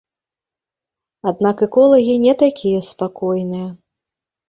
Аднак 1.33 1.57
эколагі 1.67 2.17
не 2.27 2.33
такія 2.43 2.79
спакойныя. 2.91 3.67